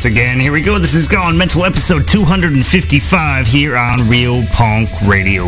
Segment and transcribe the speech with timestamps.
[0.00, 0.40] once again.
[0.40, 0.78] Here we go.
[0.78, 5.44] This is Gone Mental episode 255 here on Real Punk Radio.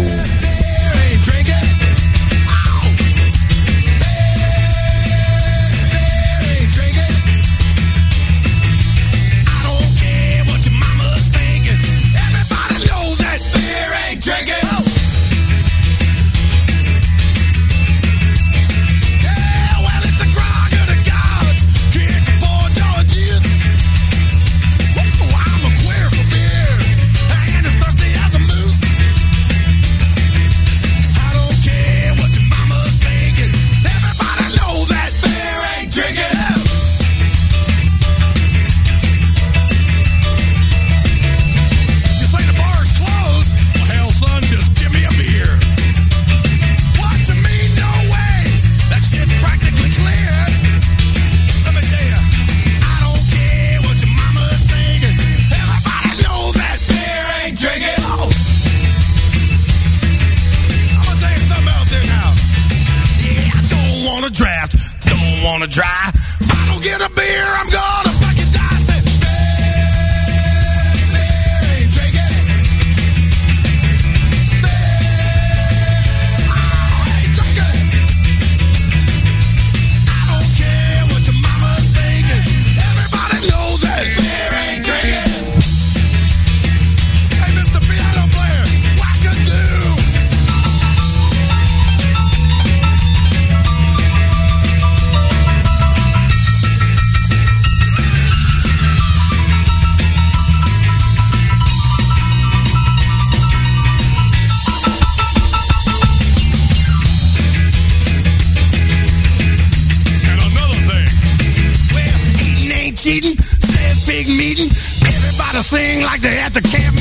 [116.52, 116.91] as a champ.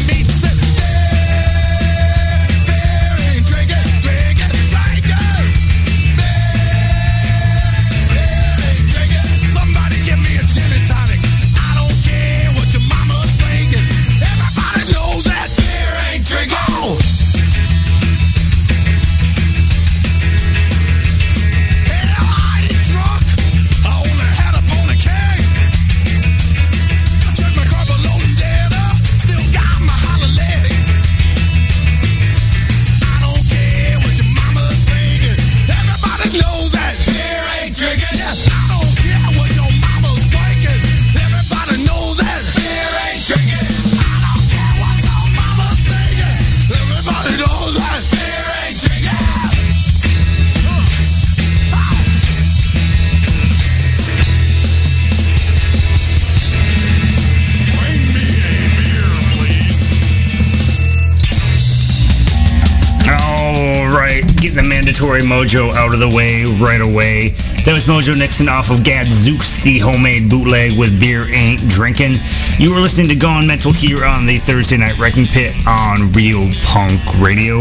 [65.20, 67.30] Mojo out of the way right away.
[67.66, 72.16] That was Mojo Nixon off of Gadzooks, the homemade bootleg with Beer Ain't Drinking.
[72.58, 76.48] You were listening to Gone Mental here on the Thursday Night Wrecking Pit on Real
[76.64, 77.60] Punk Radio.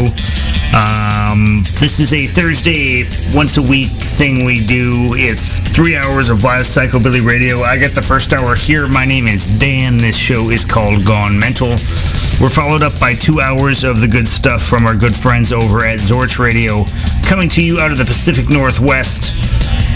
[0.71, 3.03] Um, this is a Thursday,
[3.35, 5.11] once a week thing we do.
[5.19, 7.59] It's three hours of live Psychobilly Radio.
[7.59, 8.87] I get the first hour here.
[8.87, 9.97] My name is Dan.
[9.97, 11.71] This show is called Gone Mental.
[12.39, 15.83] We're followed up by two hours of the good stuff from our good friends over
[15.83, 16.85] at Zorch Radio,
[17.27, 19.35] coming to you out of the Pacific Northwest.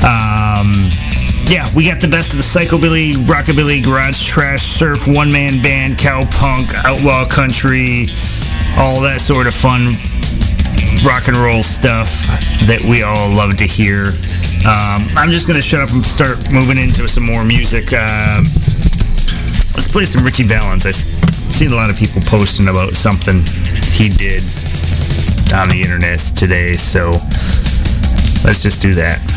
[0.03, 0.91] Um,
[1.47, 6.75] yeah, we got the best of the psychobilly, rockabilly, garage trash, surf, one-man band, cowpunk,
[6.83, 8.11] outlaw country,
[8.75, 9.95] all that sort of fun
[11.03, 12.29] rock and roll stuff
[12.69, 14.13] that we all love to hear.
[14.63, 17.91] Um, I'm just going to shut up and start moving into some more music.
[17.91, 18.39] Uh,
[19.75, 20.85] let's play some Ritchie Valens.
[20.85, 23.41] I've seen a lot of people posting about something
[23.91, 24.45] he did
[25.57, 27.11] on the internet today, so
[28.45, 29.19] let's just do that.
[29.19, 29.34] That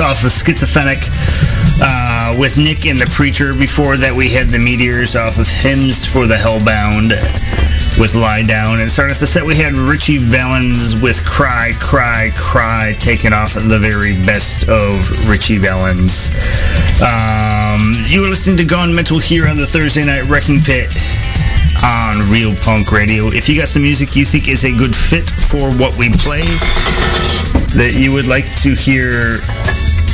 [0.00, 1.02] Off of Schizophrenic
[1.82, 3.52] uh, with Nick and the Preacher.
[3.52, 7.10] Before that, we had the Meteors off of Hymns for the Hellbound
[7.98, 8.78] with Lie Down.
[8.80, 13.54] And starting off the set, we had Ritchie Valens with Cry, Cry, Cry, taking off
[13.54, 16.30] the very best of Ritchie Valens.
[17.02, 20.94] Um, you were listening to Gone Mental here on the Thursday Night Wrecking Pit
[21.82, 23.34] on Real Punk Radio.
[23.34, 26.46] If you got some music you think is a good fit for what we play,
[27.74, 29.38] that you would like to hear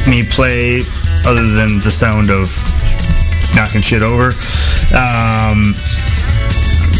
[0.08, 0.82] me play
[1.26, 2.54] other than the sound of
[3.54, 4.32] knocking shit over,
[4.96, 5.72] um,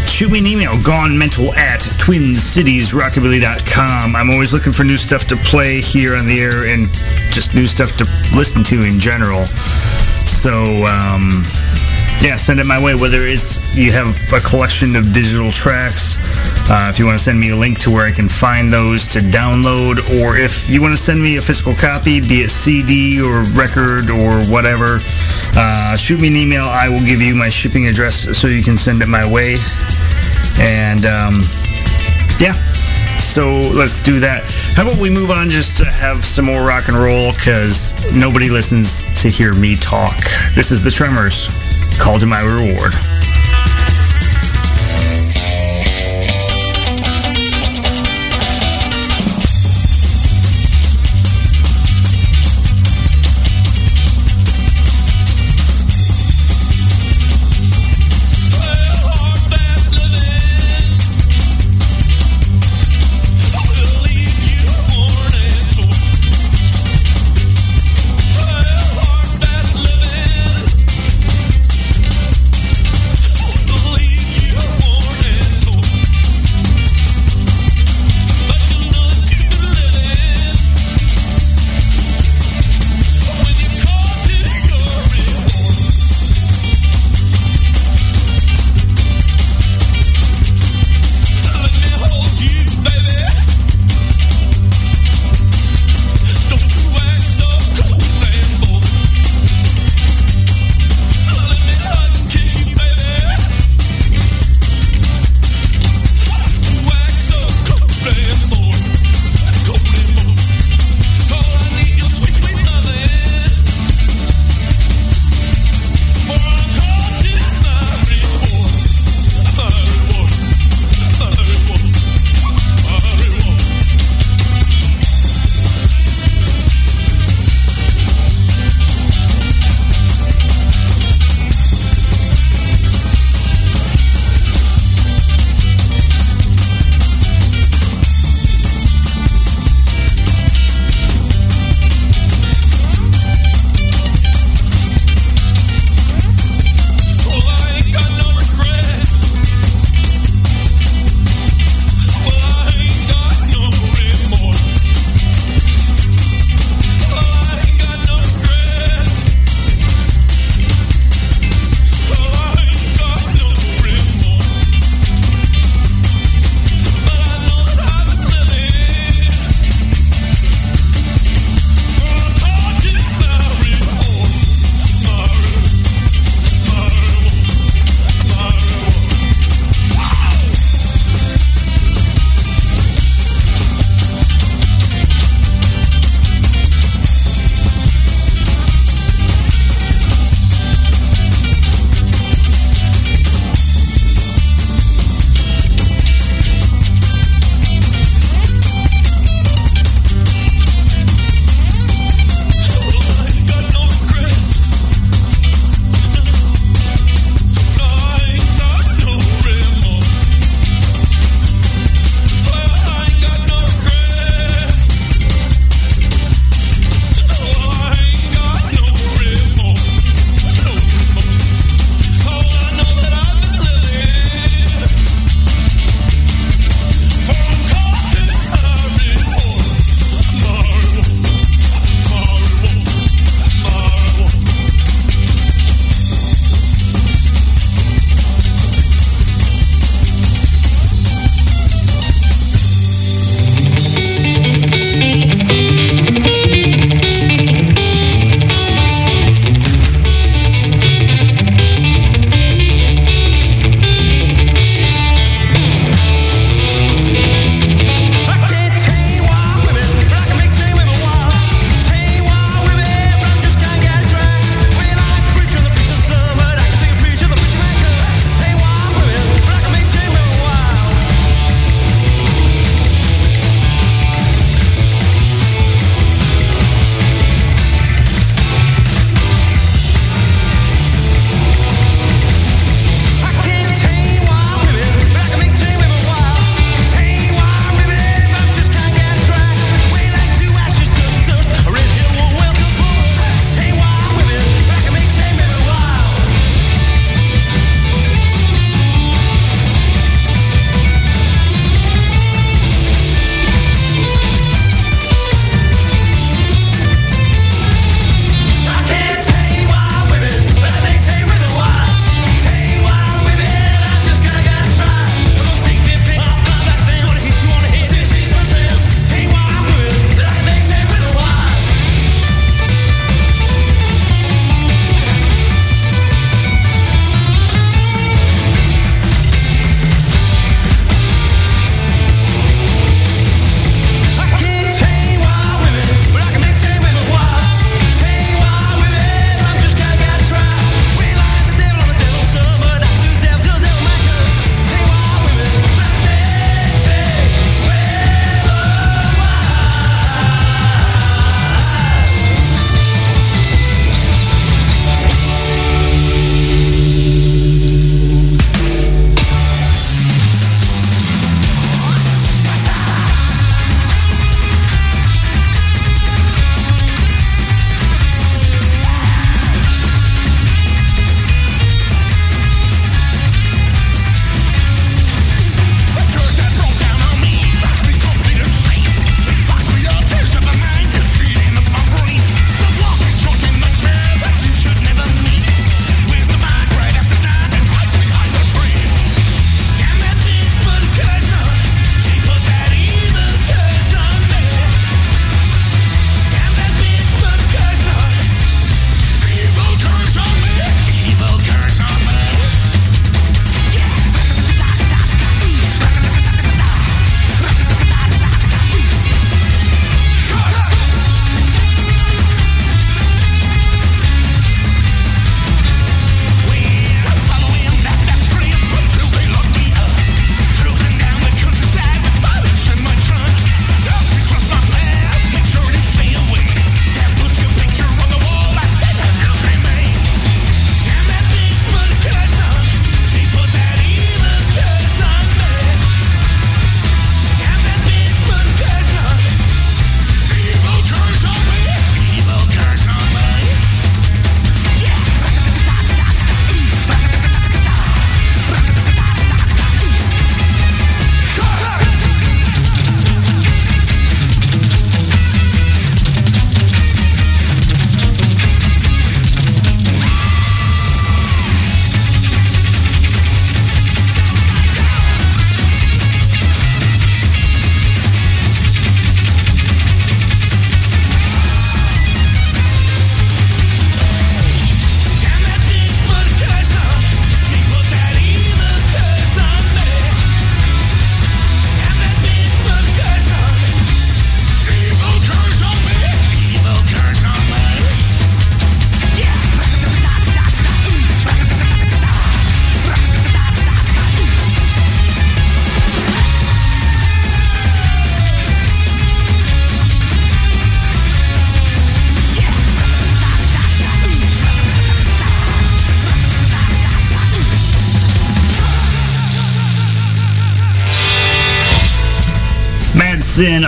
[0.07, 4.15] shoot me an email, gonemental at twincitiesrockabilly.com.
[4.15, 6.87] I'm always looking for new stuff to play here on the air and
[7.31, 9.45] just new stuff to listen to in general.
[9.45, 11.43] So, um,
[12.21, 12.95] yeah, send it my way.
[12.95, 16.17] Whether it's you have a collection of digital tracks,
[16.67, 19.07] uh, if you want to send me a link to where I can find those
[19.09, 23.21] to download, or if you want to send me a physical copy, be it CD
[23.21, 24.97] or record or whatever,
[25.55, 26.63] uh, shoot me an email.
[26.65, 29.57] I will give you my shipping address so you can send it my way.
[30.59, 31.41] And um,
[32.39, 32.53] yeah,
[33.21, 34.43] so let's do that.
[34.75, 38.49] How about we move on just to have some more rock and roll because nobody
[38.49, 40.17] listens to hear me talk.
[40.55, 41.49] This is the Tremors.
[41.99, 42.93] Call to my reward.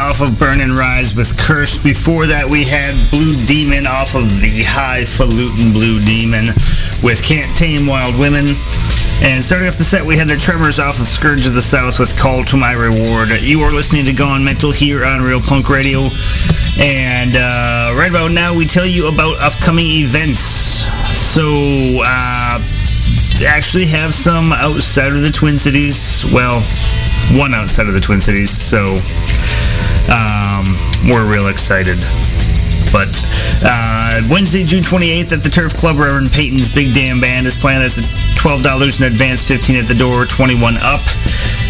[0.08, 1.84] Off of Burn and Rise with Curse.
[1.84, 6.48] Before that, we had Blue Demon off of the Highfalutin Blue Demon
[7.04, 8.56] with Can't Tame Wild Women.
[9.20, 12.00] And starting off the set, we had the Tremors off of Scourge of the South
[12.00, 13.36] with Call to My Reward.
[13.44, 16.08] You are listening to Gone Mental here on Real Punk Radio.
[16.80, 20.88] And uh, right about now, we tell you about upcoming events.
[21.12, 21.44] So,
[22.00, 22.64] uh,
[23.44, 26.24] actually have some outside of the Twin Cities.
[26.32, 26.64] Well,
[27.36, 28.98] one outside of the Twin Cities, so
[30.10, 30.76] um,
[31.10, 31.98] we're real excited.
[32.92, 33.22] But
[33.64, 37.80] uh, Wednesday, June 28th at the Turf Club, Reverend Peyton's Big Damn Band is playing.
[37.80, 38.00] That's
[38.40, 41.02] $12 in advance, 15 at the door, 21 up.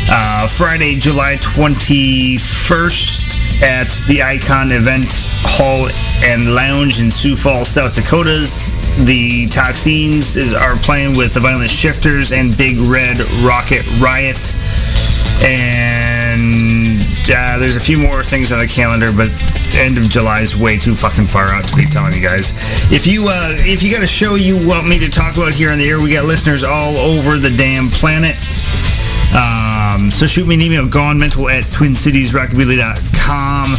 [0.09, 5.89] Uh, Friday, July 21st at the Icon Event Hall
[6.23, 8.71] and Lounge in Sioux Falls, South Dakotas.
[9.05, 14.37] The Toxines is, are playing with the Violent Shifters and Big Red Rocket Riot
[15.41, 19.29] and uh, there's a few more things on the calendar, but
[19.71, 22.53] the end of July is way too fucking far out to be telling you guys.
[22.91, 25.69] If you uh, if you got a show you want me to talk about here
[25.69, 28.35] on the air, we got listeners all over the damn planet.
[29.35, 33.75] Um, so shoot me an email, gonemental at twincitiesrockabilly.com,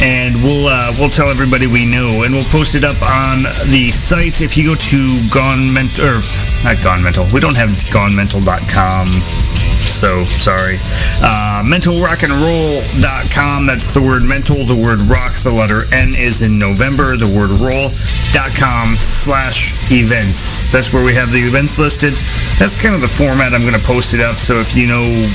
[0.00, 3.90] and we'll uh, we'll tell everybody we know, and we'll post it up on the
[3.92, 4.40] site.
[4.40, 6.22] If you go to Gone Mental, or
[6.64, 9.47] not Gone Mental, we don't have gonemental.com
[9.88, 10.78] so sorry.
[11.22, 13.66] Uh, mentalrockandroll.com.
[13.66, 17.50] That's the word mental, the word rock, the letter N is in November, the word
[17.58, 20.70] roll.com slash events.
[20.70, 22.14] That's where we have the events listed.
[22.58, 24.38] That's kind of the format I'm going to post it up.
[24.38, 25.26] So if you know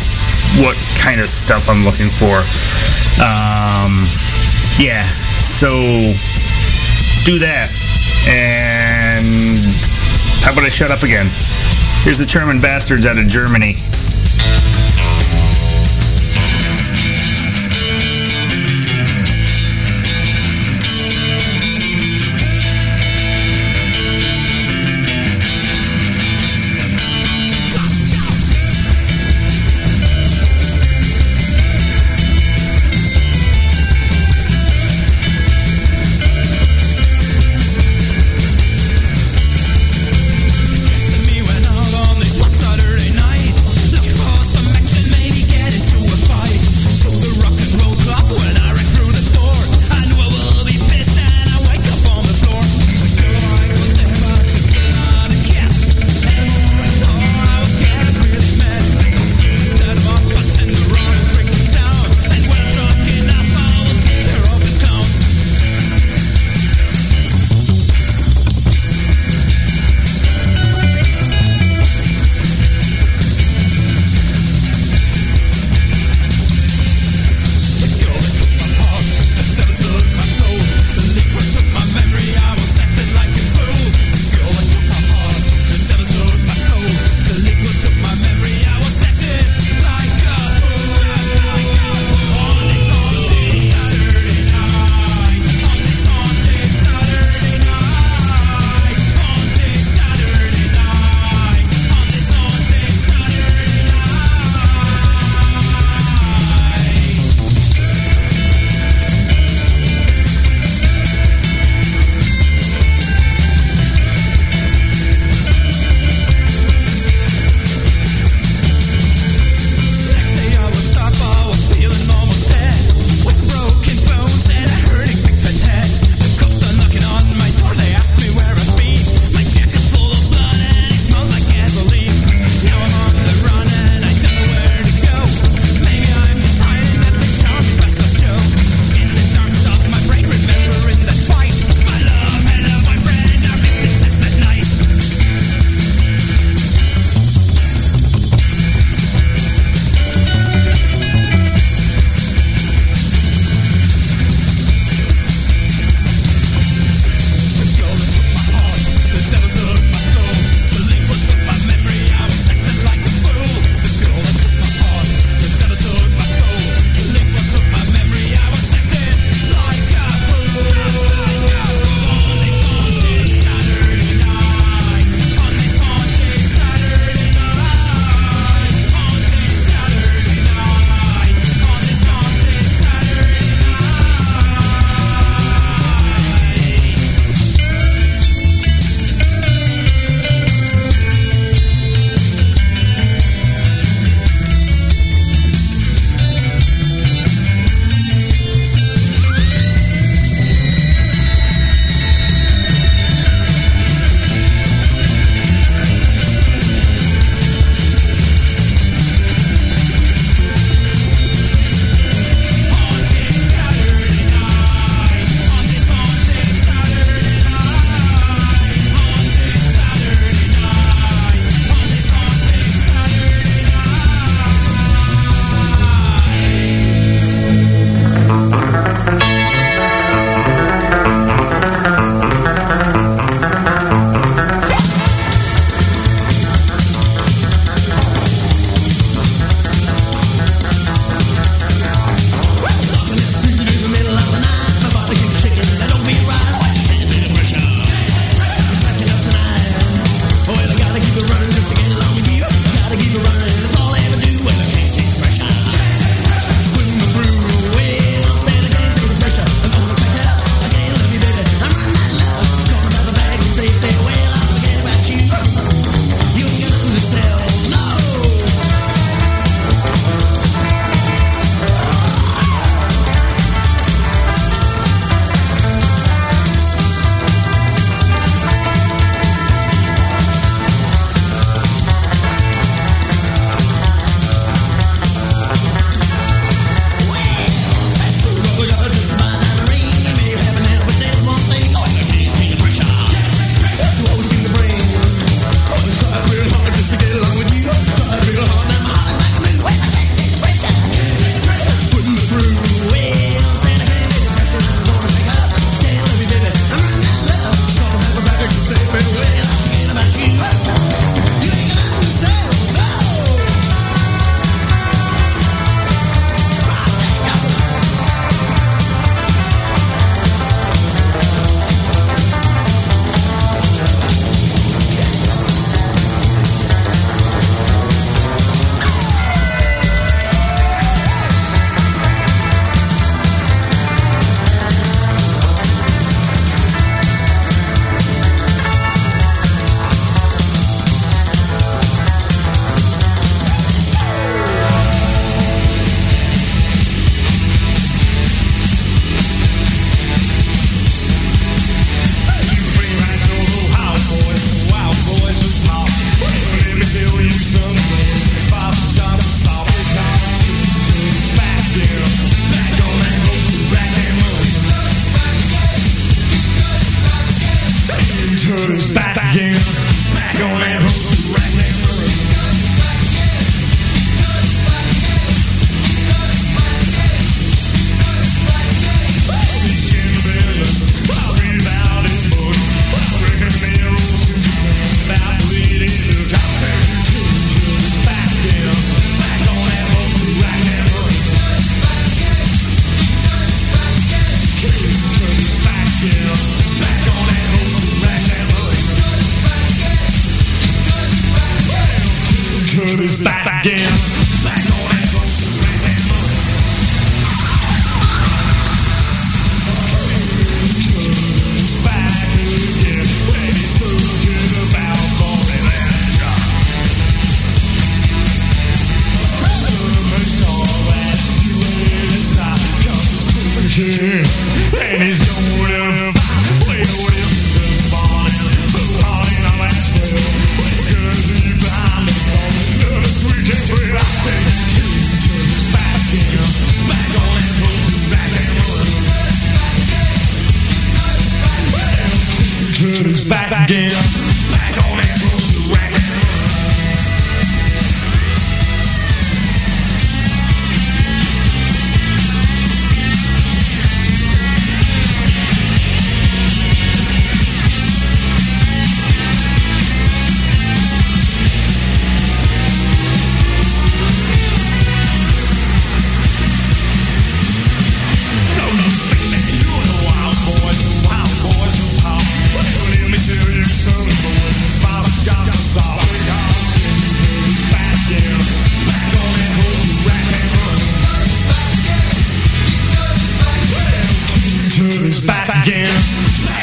[0.62, 2.46] what kind of stuff I'm looking for,
[3.20, 4.06] um,
[4.78, 5.04] yeah.
[5.42, 6.14] So
[7.26, 7.72] do that.
[8.28, 9.58] And
[10.44, 11.30] how about I shut up again?
[12.04, 13.76] Here's the German bastards out of Germany.
[14.26, 14.73] Thank you.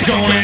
[0.07, 0.40] Back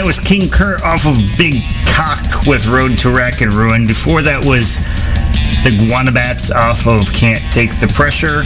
[0.00, 3.86] that was King Kurt off of Big Cock with Road to Wreck and Ruin.
[3.86, 4.80] Before that was
[5.60, 8.40] the Guana Batz off of Can't Take the Pressure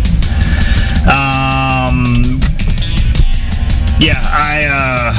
[4.06, 5.10] yeah, I uh,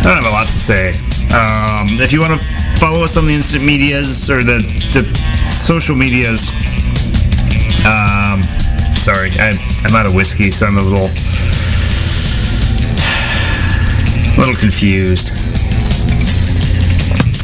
[0.00, 0.96] I don't have a lot to say.
[1.36, 2.46] Um, if you want to
[2.80, 4.64] follow us on the instant medias or the
[4.96, 5.04] the
[5.52, 6.48] social medias,
[7.84, 8.40] um,
[8.96, 11.12] sorry, I, I'm out of whiskey, so I'm a little
[14.32, 15.36] a little confused.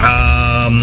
[0.00, 0.80] Um,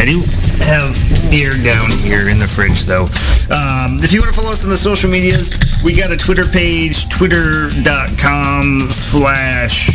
[0.00, 0.22] I do
[0.62, 0.94] have
[1.30, 3.06] beer down here in the fridge, though.
[3.50, 6.44] Um, if you want to follow us on the social medias, we got a Twitter
[6.44, 9.90] page, twitter.com slash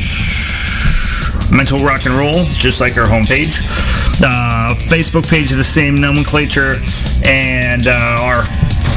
[1.52, 3.62] mental rock and roll, just like our homepage.
[4.22, 6.76] Uh, Facebook page of the same nomenclature,
[7.24, 8.44] and uh, our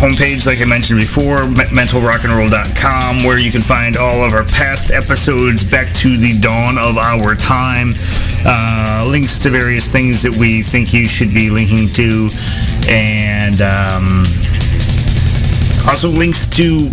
[0.02, 4.90] homepage, like I mentioned before, me- mentalrockandroll.com, where you can find all of our past
[4.90, 7.94] episodes back to the dawn of our time.
[8.44, 12.28] Uh, links to various things that we think you should be linking to,
[12.90, 14.24] and um,
[15.86, 16.90] also links to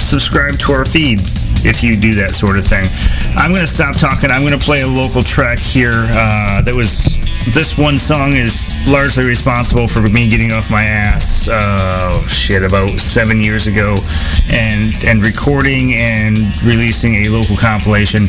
[0.00, 1.20] subscribe to our feed
[1.66, 2.84] if you do that sort of thing.
[3.36, 4.30] I'm going to stop talking.
[4.30, 7.13] I'm going to play a local track here uh, that was.
[7.52, 11.46] This one song is largely responsible for me getting off my ass.
[11.46, 13.96] Uh, shit, about seven years ago,
[14.50, 18.22] and and recording and releasing a local compilation.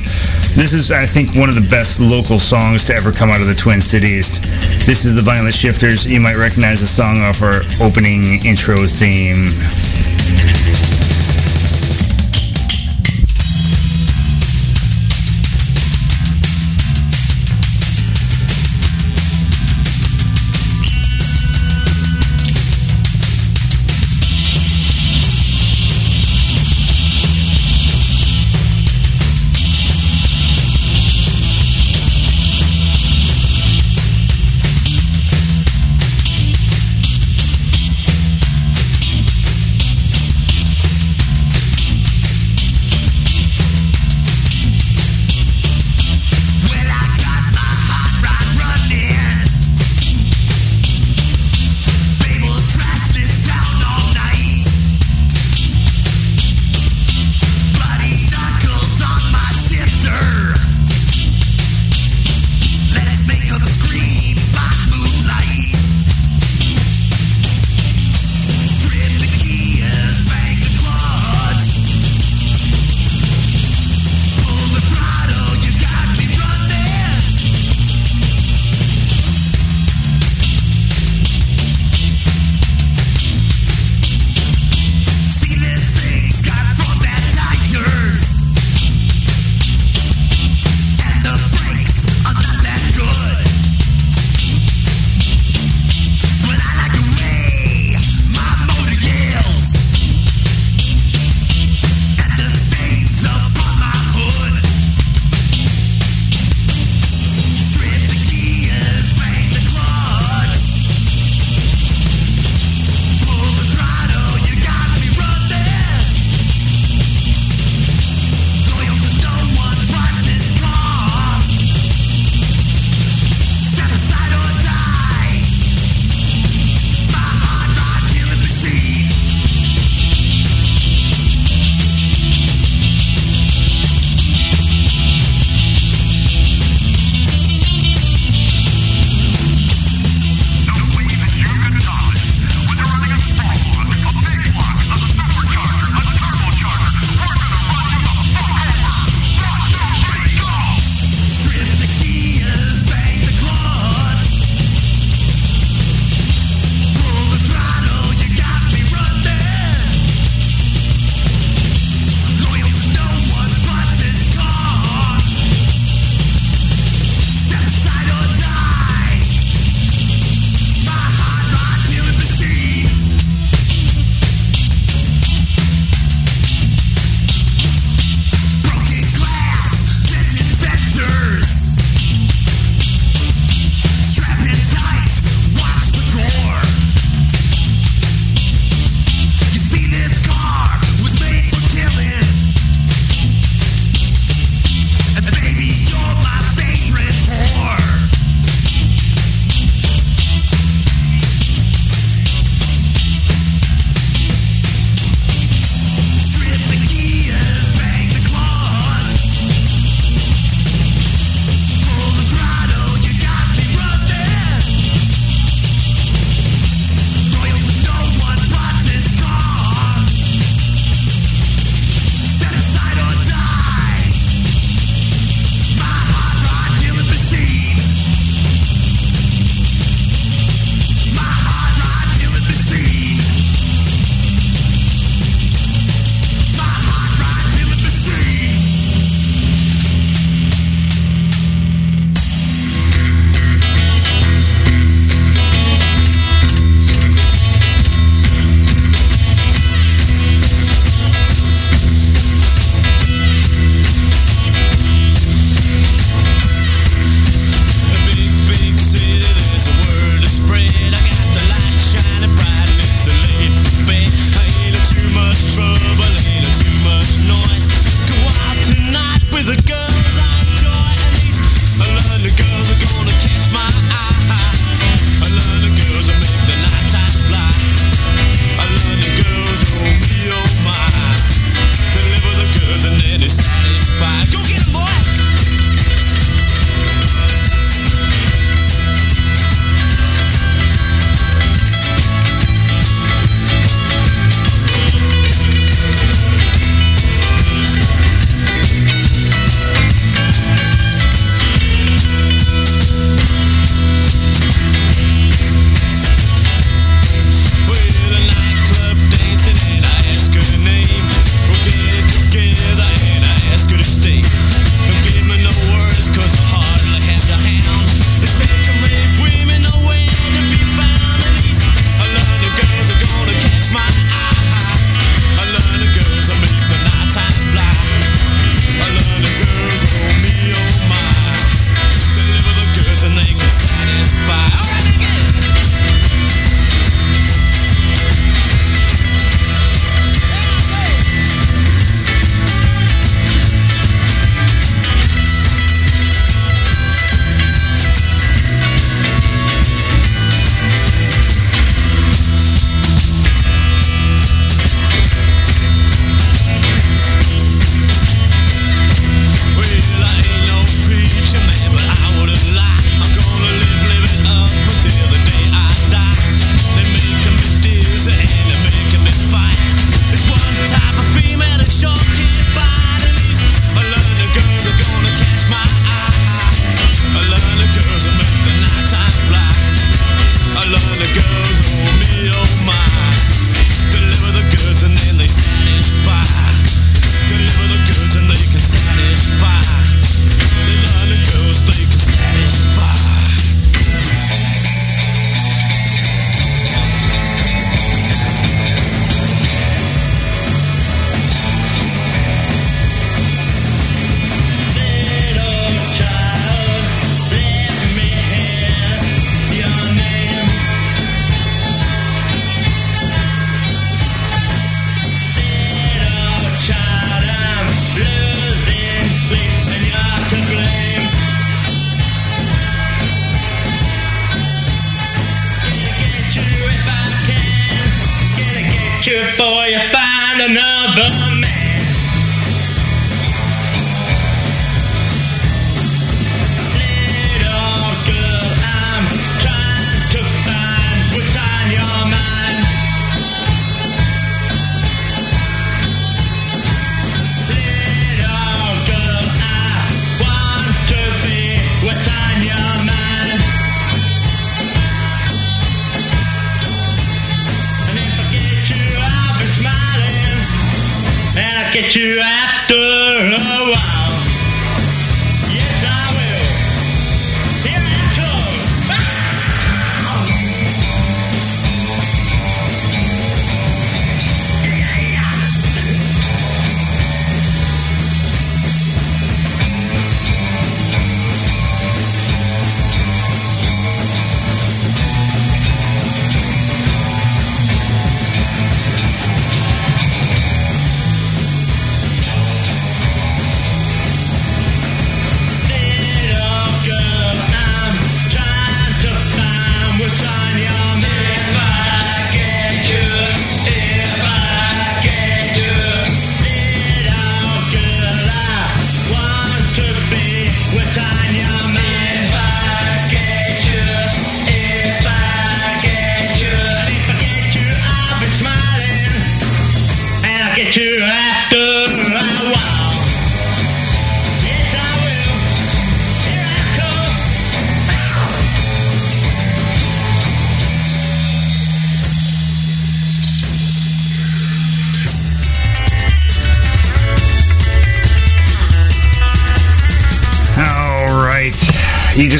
[0.55, 3.47] This is, I think, one of the best local songs to ever come out of
[3.47, 4.39] the Twin Cities.
[4.85, 6.05] This is the Violent Shifters.
[6.05, 9.51] You might recognize the song off our opening intro theme.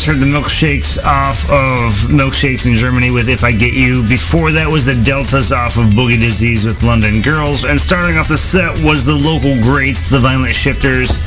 [0.06, 4.06] Just heard the milkshakes off of Milkshakes in Germany with If I Get You.
[4.08, 7.66] Before that was the Deltas off of Boogie Disease with London Girls.
[7.66, 11.18] And starting off the set was the local greats, the Violent Shifters,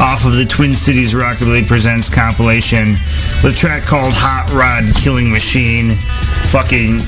[0.00, 2.98] off of the Twin Cities Rockabilly Presents compilation
[3.44, 5.94] with a track called Hot Rod Killing Machine.
[6.50, 6.98] Fucking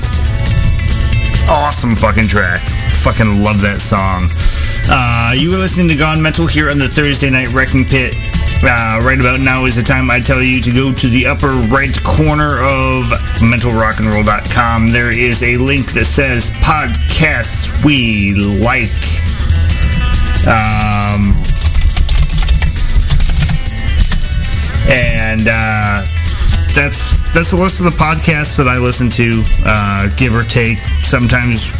[1.51, 2.61] awesome fucking track.
[3.03, 4.31] Fucking love that song.
[4.87, 8.15] Uh, you were listening to Gone Mental here on the Thursday Night Wrecking Pit.
[8.63, 11.51] Uh, right about now is the time I tell you to go to the upper
[11.69, 13.05] right corner of
[13.37, 14.89] mentalrockandroll.com.
[14.89, 18.89] There is a link that says podcasts we like.
[20.47, 21.35] Um,
[24.89, 26.07] and uh,
[26.73, 30.79] that's that's a list of the podcasts that I listen to, uh, give or take.
[31.03, 31.73] Sometimes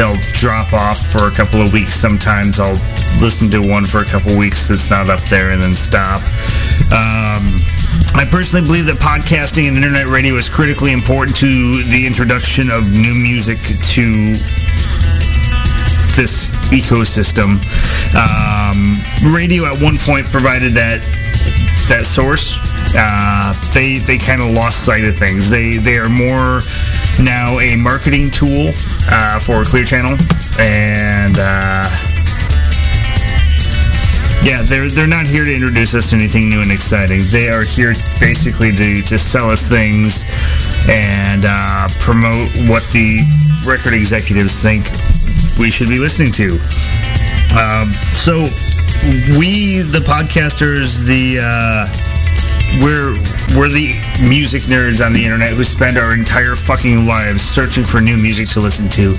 [0.00, 1.92] they'll drop off for a couple of weeks.
[1.92, 2.80] Sometimes I'll
[3.20, 6.24] listen to one for a couple of weeks that's not up there and then stop.
[6.88, 7.60] Um,
[8.16, 12.88] I personally believe that podcasting and internet radio is critically important to the introduction of
[12.88, 13.60] new music
[13.92, 14.32] to
[16.16, 17.60] this ecosystem.
[18.16, 18.96] Um,
[19.36, 21.04] radio at one point provided that
[21.92, 22.56] that source.
[22.96, 25.50] Uh, they they kind of lost sight of things.
[25.50, 26.64] They they are more
[27.24, 28.72] now a marketing tool
[29.10, 30.16] uh, for Clear Channel,
[30.58, 31.88] and uh,
[34.42, 37.20] yeah, they're they're not here to introduce us to anything new and exciting.
[37.30, 40.24] They are here basically to to sell us things
[40.88, 43.20] and uh, promote what the
[43.66, 44.88] record executives think
[45.58, 46.54] we should be listening to.
[47.56, 48.48] Um, so
[49.36, 52.09] we, the podcasters, the uh,
[52.78, 53.18] we're
[53.58, 58.00] we're the music nerds on the internet who spend our entire fucking lives searching for
[58.00, 59.16] new music to listen to.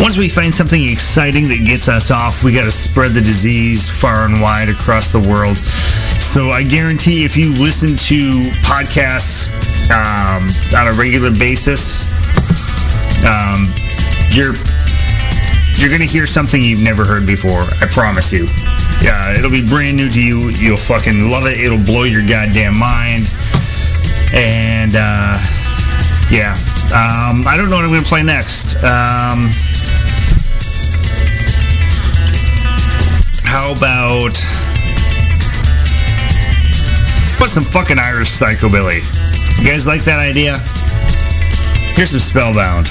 [0.00, 3.88] Once we find something exciting that gets us off, we got to spread the disease
[3.88, 5.56] far and wide across the world.
[5.58, 9.52] So I guarantee if you listen to podcasts
[9.92, 12.08] um, on a regular basis,
[13.28, 13.68] um,
[14.32, 14.56] you're
[15.76, 17.62] you're gonna hear something you've never heard before.
[17.80, 18.46] I promise you.
[19.02, 20.50] Yeah, it'll be brand new to you.
[20.50, 21.60] You'll fucking love it.
[21.60, 23.32] It'll blow your goddamn mind.
[24.34, 25.38] And uh,
[26.30, 26.52] yeah,
[26.92, 28.76] um, I don't know what I'm gonna play next.
[28.76, 29.48] Um,
[33.44, 34.34] how about
[37.38, 39.00] put some fucking Irish psychobilly?
[39.58, 40.58] You guys like that idea?
[41.96, 42.88] Here's some Spellbound.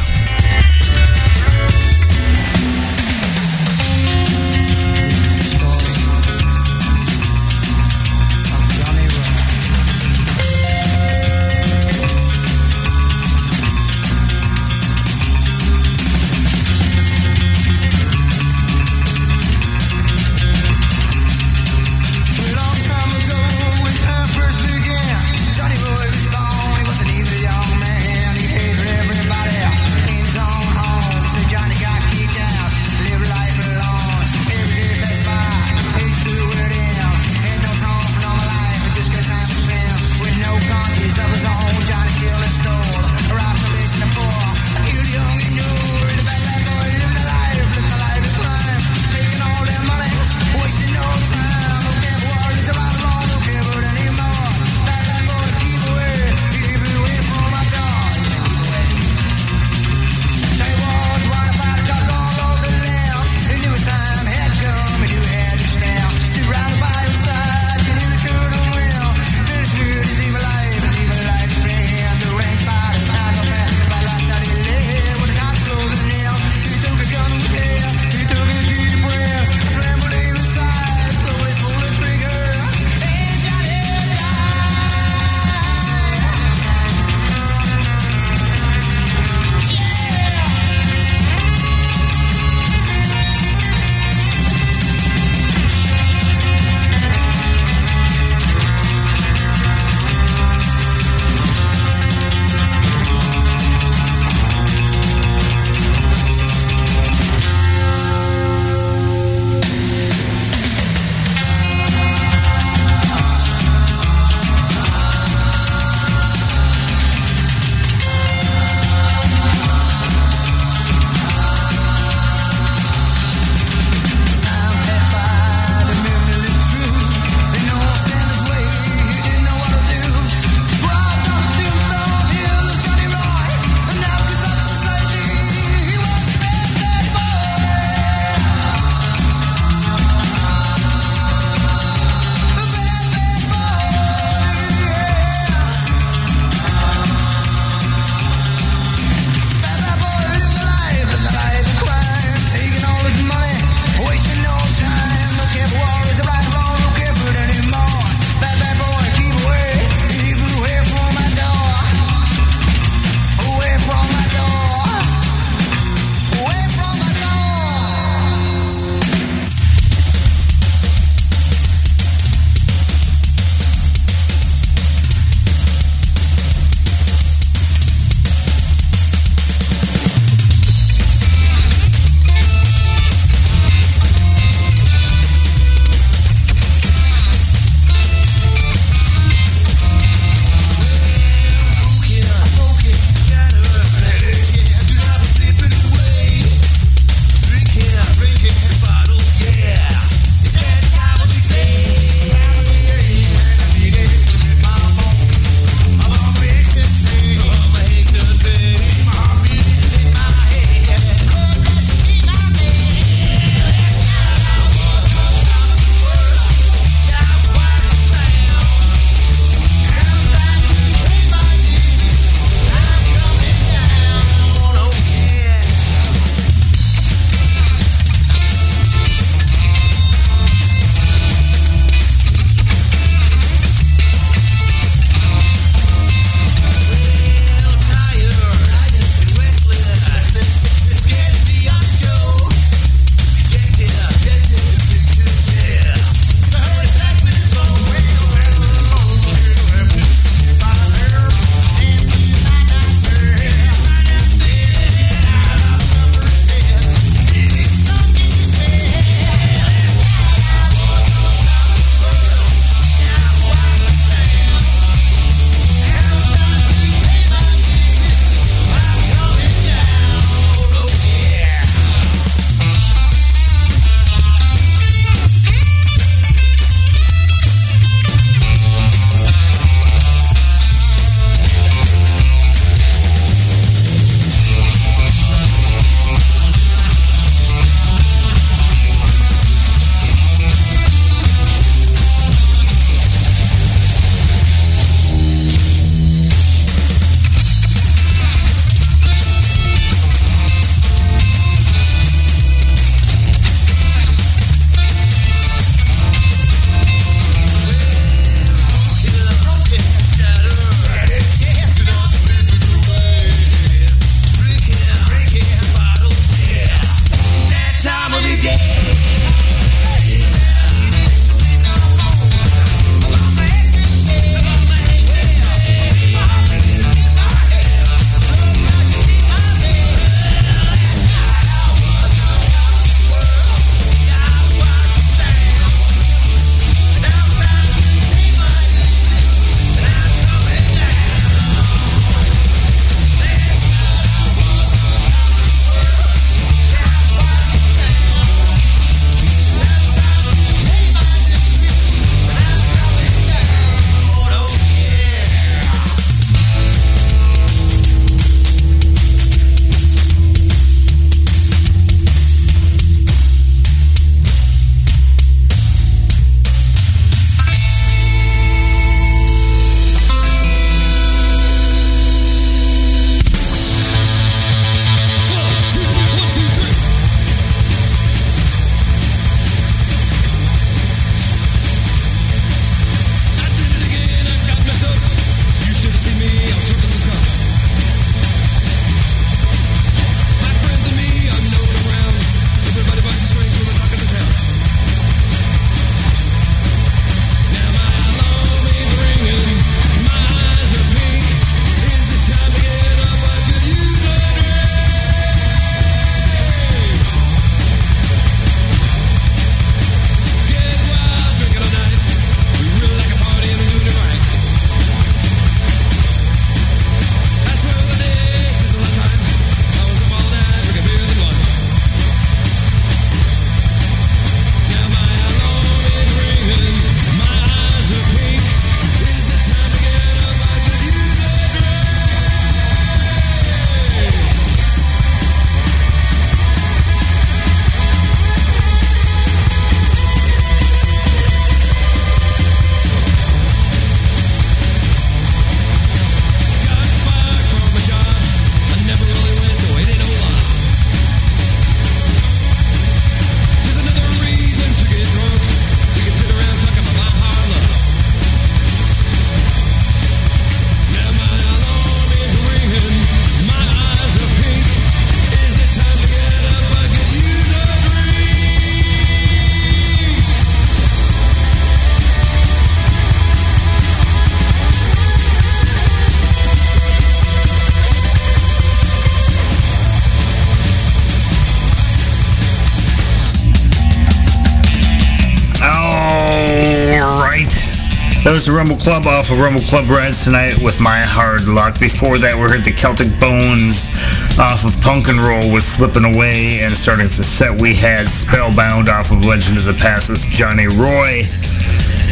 [488.38, 491.82] Was the Rumble Club off of Rumble Club Reds tonight with My Hard Luck.
[491.82, 493.90] Before that, we heard the Celtic Bones
[494.38, 496.62] off of Punk and Roll with Slipping Away.
[496.62, 500.70] And starting the set, we had Spellbound off of Legend of the Past with Johnny
[500.70, 501.26] Roy.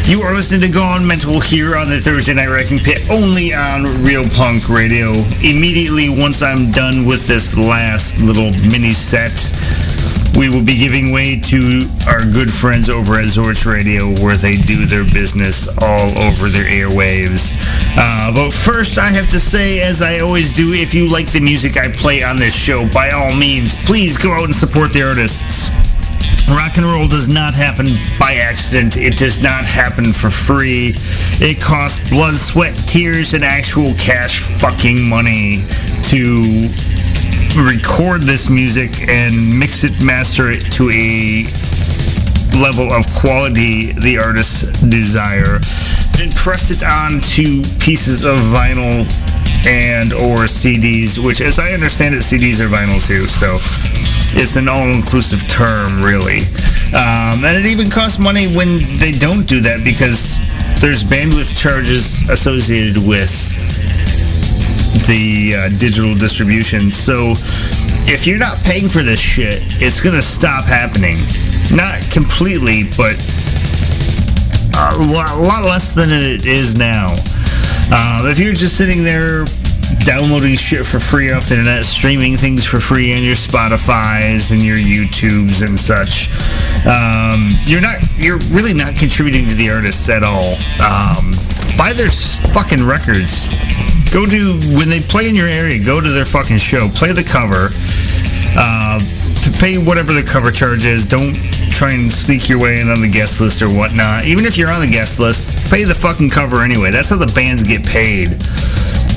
[0.09, 3.85] You are listening to Gone Mental here on the Thursday Night Wrecking Pit, only on
[4.01, 5.13] Real Punk Radio.
[5.45, 9.37] Immediately, once I'm done with this last little mini set,
[10.37, 14.57] we will be giving way to our good friends over at Zorch Radio, where they
[14.57, 17.55] do their business all over their airwaves.
[17.95, 21.39] Uh, but first, I have to say, as I always do, if you like the
[21.39, 25.07] music I play on this show, by all means, please go out and support the
[25.07, 25.69] artists.
[26.49, 27.87] Rock and roll does not happen
[28.19, 28.97] by accident.
[28.97, 30.91] It does not happen for free.
[31.41, 35.63] It costs blood, sweat, tears, and actual cash fucking money
[36.11, 36.43] to
[37.63, 41.45] record this music and mix it, master it to a
[42.59, 45.59] level of quality the artists desire.
[46.17, 49.07] Then press it onto pieces of vinyl
[49.67, 53.57] and or CDs, which as I understand it, CDs are vinyl too, so
[54.37, 56.39] it's an all-inclusive term, really.
[56.91, 60.39] Um, and it even costs money when they don't do that because
[60.81, 63.31] there's bandwidth charges associated with
[65.03, 66.91] the uh, digital distribution.
[66.91, 67.33] So
[68.07, 71.17] if you're not paying for this shit, it's gonna stop happening.
[71.75, 73.17] Not completely, but
[74.77, 77.07] a lot, lot less than it is now.
[77.91, 79.45] Uh, if you're just sitting there
[80.05, 84.61] downloading shit for free off the internet, streaming things for free on your Spotify's and
[84.61, 86.29] your YouTubes and such,
[86.85, 90.53] um, you're not, you're really not contributing to the artists at all.
[90.81, 91.31] Um,
[91.77, 92.09] buy their
[92.53, 93.45] fucking records.
[94.15, 95.75] Go to when they play in your area.
[95.83, 96.87] Go to their fucking show.
[96.95, 97.67] Play the cover.
[98.55, 98.95] Uh,
[99.59, 101.03] pay whatever the cover charge is.
[101.03, 101.35] Don't
[101.67, 104.23] try and sneak your way in on the guest list or whatnot.
[104.23, 106.91] Even if you're on the guest list, pay the fucking cover anyway.
[106.91, 108.31] That's how the bands get paid.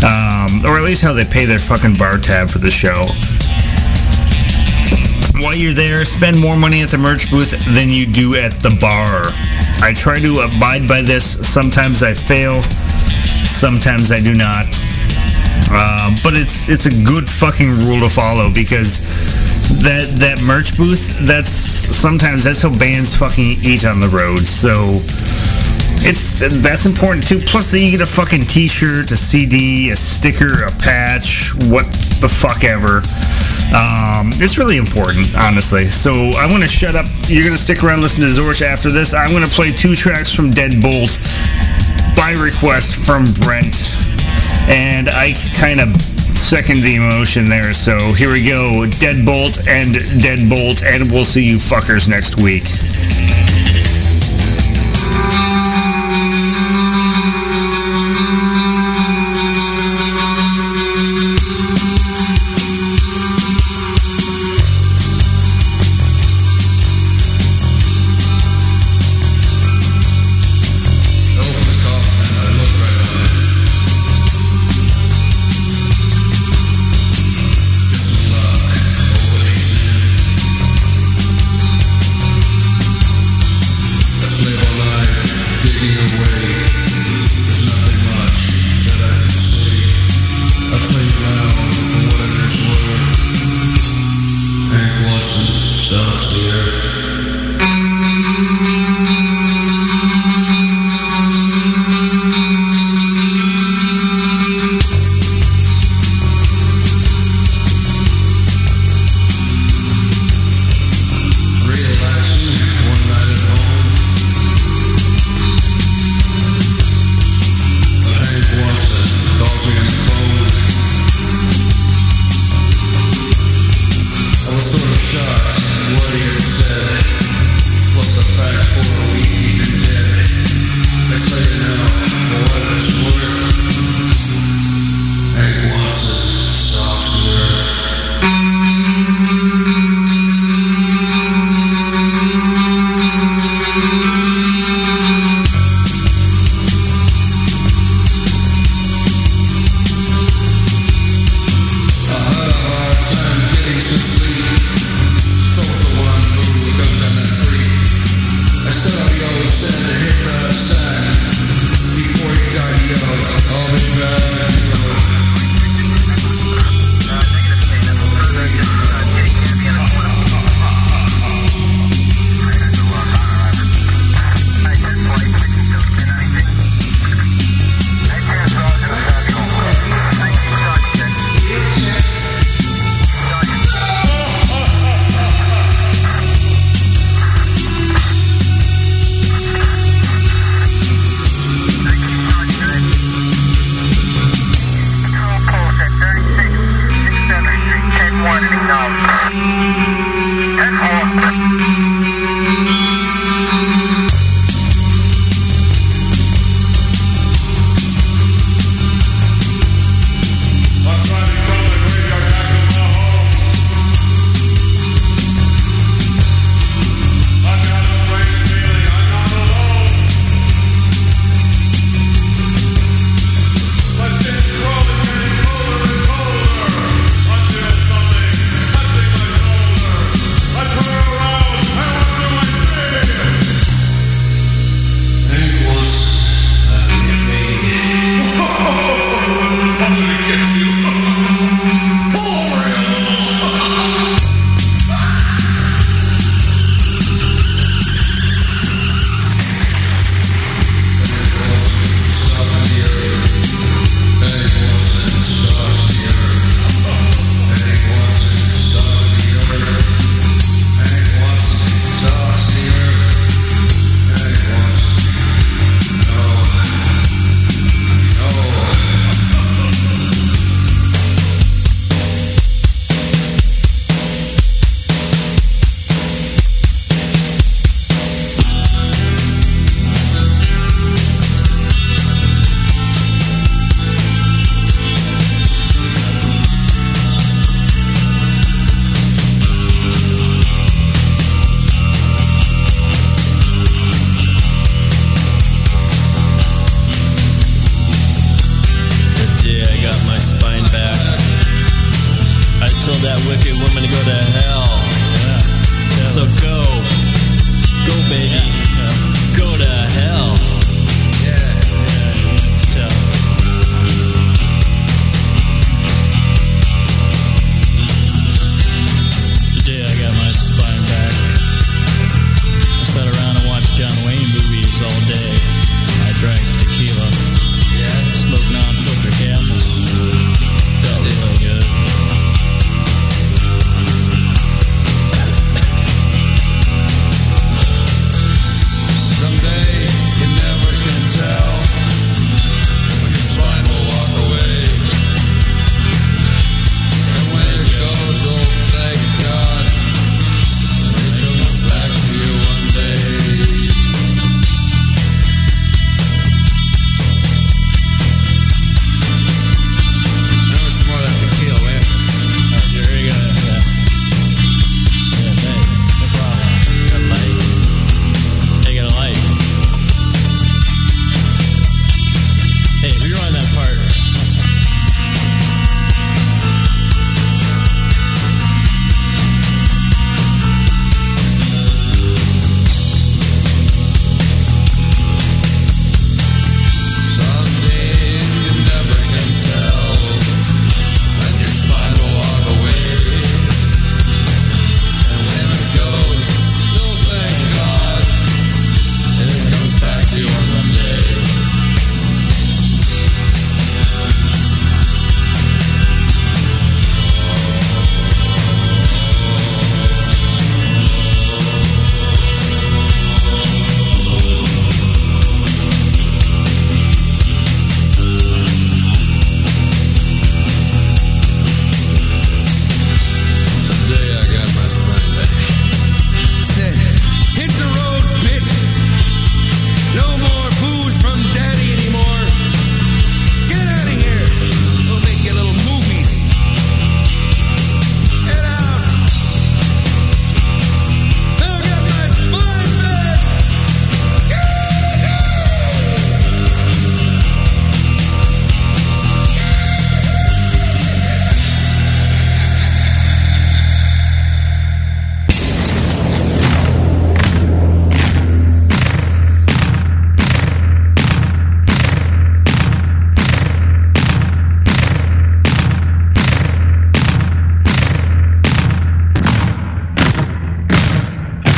[0.02, 3.06] Um, or at least how they pay their fucking bar tab for the show.
[5.38, 8.74] While you're there, spend more money at the merch booth than you do at the
[8.82, 9.22] bar.
[9.78, 11.38] I try to abide by this.
[11.46, 12.58] Sometimes I fail.
[13.48, 14.66] Sometimes I do not.
[15.70, 19.00] Uh, but it's it's a good fucking rule to follow because
[19.82, 24.40] that that merch booth that's sometimes that's how bands fucking eat on the road.
[24.40, 25.00] So
[26.06, 27.38] it's that's important too.
[27.40, 31.84] Plus, you get a fucking T-shirt, a CD, a sticker, a patch, what
[32.20, 33.02] the fuck ever.
[33.74, 35.84] Um, it's really important, honestly.
[35.84, 37.06] So I want to shut up.
[37.26, 39.12] You're gonna stick around, listen to Zorch after this.
[39.12, 41.18] I'm gonna play two tracks from Deadbolt
[42.18, 43.94] by request from Brent,
[44.68, 45.94] and I kind of
[46.36, 47.72] second the emotion there.
[47.72, 52.64] So here we go, Deadbolt and Deadbolt, and we'll see you fuckers next week.